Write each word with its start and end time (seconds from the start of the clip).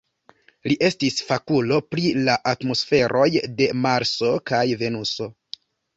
Li 0.71 0.77
estis 0.87 1.19
fakulo 1.27 1.77
pri 1.89 2.05
la 2.29 2.37
atmosferoj 2.53 3.29
de 3.61 3.69
Marso 3.85 4.33
kaj 4.53 4.63
Venuso. 4.81 5.29